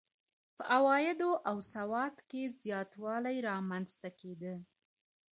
[0.57, 4.55] په عوایدو او سواد کې زیاتوالی رامنځته کېده.